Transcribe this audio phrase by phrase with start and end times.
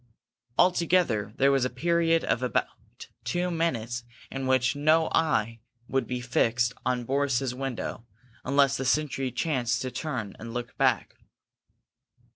[0.57, 6.19] Altogether, there was a period of almost two minutes in which no eye would be
[6.19, 8.07] fixed on Boris's window,
[8.43, 11.13] unless the sentry chanced to turn and look back.